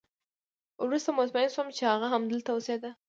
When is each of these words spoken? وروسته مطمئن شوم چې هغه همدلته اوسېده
وروسته 0.83 1.09
مطمئن 1.19 1.49
شوم 1.55 1.67
چې 1.77 1.83
هغه 1.91 2.07
همدلته 2.13 2.49
اوسېده 2.53 2.89